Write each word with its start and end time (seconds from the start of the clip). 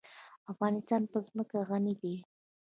افغانستان 0.51 1.01
په 1.11 1.17
ځمکه 1.27 1.57
غني 1.69 1.93
دی. 2.01 2.15